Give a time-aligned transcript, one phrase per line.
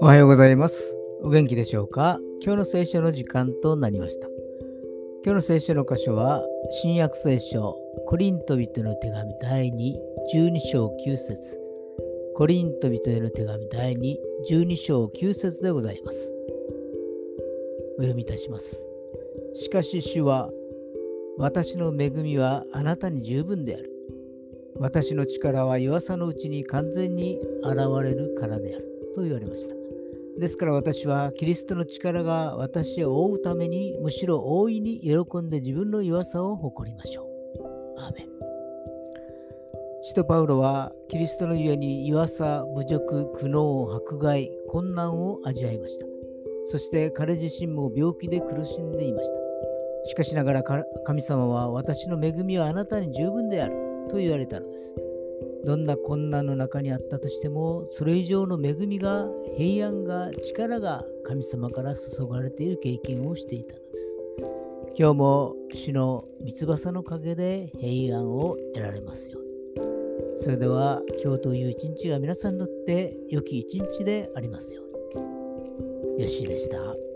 [0.00, 0.96] おはようございます。
[1.22, 2.18] お元気でしょうか？
[2.42, 4.26] 今日の聖書の時間となりました。
[5.24, 6.44] 今日の聖書の箇所は、
[6.82, 9.94] 新約聖書、コリント人の手紙第2、
[10.34, 11.60] 12章9節
[12.34, 14.16] コリント人への手紙第2、
[14.50, 16.34] 12章9節でございます。
[17.98, 18.84] お読みいたします。
[19.54, 20.50] しかし主は、
[21.38, 23.93] 私の恵みはあなたに十分である。
[24.78, 28.94] 私の力は弱さのうちに完全に現れるからである。
[29.14, 29.74] と言われました。
[30.38, 38.00] ですから私はキリストの力が私を覆うためにむしろ大いに喜んで自分の弱さを誇りましょう。
[38.00, 38.28] アーメン。
[40.02, 46.06] 使徒パウロはキリストのゆえに弱さ、侮辱、苦悩、迫害、困難を味わいました。
[46.66, 49.40] そして彼自身も病気で苦しんでいました。
[50.06, 50.62] しかしながら
[51.04, 54.94] 神様は私の恵みはあなたに十分であると言われたのです。
[55.64, 64.18] どんな困難の中にあったとしても、それ以上の恵みが、平安が、力が神様から注がれている経験をしていたのです。
[64.96, 69.48] 今日も主の三翼の陰で平安を得られますように。
[70.36, 74.82] それでは今日という一日が皆さんにとって良き一日でありますよ
[75.14, 76.22] うに。
[76.22, 77.13] よしでした。